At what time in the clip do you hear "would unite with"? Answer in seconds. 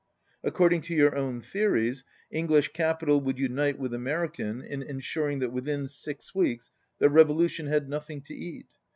3.21-3.93